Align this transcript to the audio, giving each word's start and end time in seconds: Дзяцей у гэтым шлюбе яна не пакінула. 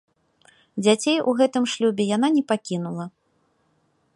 Дзяцей 0.85 1.19
у 1.31 1.35
гэтым 1.41 1.63
шлюбе 1.73 2.03
яна 2.15 2.27
не 2.39 2.43
пакінула. 2.53 3.05